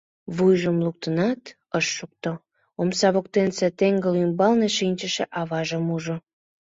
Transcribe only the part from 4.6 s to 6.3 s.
шинчыше аважым ужо.